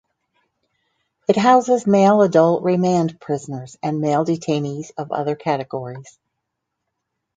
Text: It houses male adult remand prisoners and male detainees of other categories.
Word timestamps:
It 1.27 1.37
houses 1.37 1.85
male 1.85 2.23
adult 2.23 2.63
remand 2.63 3.19
prisoners 3.21 3.77
and 3.83 4.01
male 4.01 4.25
detainees 4.25 4.89
of 4.97 5.11
other 5.11 5.35
categories. 5.35 6.17